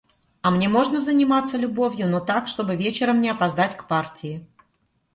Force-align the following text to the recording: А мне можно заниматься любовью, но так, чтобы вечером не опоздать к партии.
А 0.41 0.49
мне 0.49 0.67
можно 0.67 0.99
заниматься 0.99 1.57
любовью, 1.57 2.09
но 2.09 2.19
так, 2.21 2.47
чтобы 2.47 2.75
вечером 2.75 3.21
не 3.21 3.29
опоздать 3.29 3.77
к 3.77 3.87
партии. 3.87 4.47